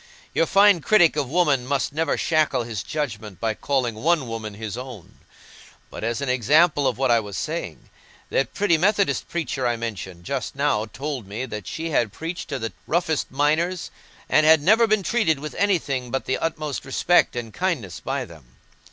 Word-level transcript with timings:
Your 0.33 0.47
fine 0.47 0.81
critic 0.81 1.15
of 1.15 1.29
woman 1.29 1.63
must 1.67 1.93
never 1.93 2.17
shackle 2.17 2.63
his 2.63 2.81
judgment 2.81 3.39
by 3.39 3.53
calling 3.53 3.93
one 3.93 4.27
woman 4.27 4.55
his 4.55 4.75
own. 4.75 5.19
But, 5.91 6.03
as 6.03 6.21
an 6.21 6.27
example 6.27 6.87
of 6.87 6.97
what 6.97 7.11
I 7.11 7.19
was 7.19 7.37
saying, 7.37 7.87
that 8.31 8.55
pretty 8.55 8.79
Methodist 8.79 9.29
preacher 9.29 9.67
I 9.67 9.75
mentioned 9.75 10.23
just 10.23 10.55
now 10.55 10.85
told 10.85 11.27
me 11.27 11.45
that 11.45 11.67
she 11.67 11.91
had 11.91 12.11
preached 12.11 12.49
to 12.49 12.57
the 12.57 12.73
roughest 12.87 13.29
miners 13.29 13.91
and 14.27 14.43
had 14.43 14.63
never 14.63 14.87
been 14.87 15.03
treated 15.03 15.37
with 15.39 15.53
anything 15.53 16.09
but 16.09 16.25
the 16.25 16.39
utmost 16.39 16.83
respect 16.83 17.35
and 17.35 17.53
kindness 17.53 17.99
by 17.99 18.25
them. 18.25 18.55